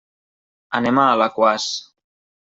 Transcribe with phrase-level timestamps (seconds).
[0.79, 1.67] Anem a Alaquàs.